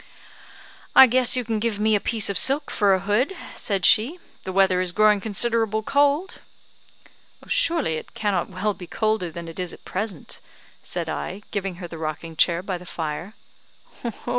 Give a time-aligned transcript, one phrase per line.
[0.95, 4.19] "I guess you can give me a piece of silk for a hood," said she,
[4.45, 6.41] "the weather is growing considerable cold."
[7.45, 10.39] "Surely it cannot well be colder than it is at present,"
[10.81, 13.35] said I, giving her the rocking chair by the fire.